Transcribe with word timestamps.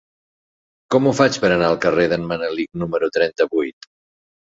Com 0.93 1.09
ho 1.09 1.11
faig 1.19 1.35
per 1.43 1.51
anar 1.55 1.67
al 1.73 1.77
carrer 1.83 2.05
d'en 2.13 2.25
Manelic 2.31 2.81
número 2.85 3.11
trenta-vuit? 3.19 3.89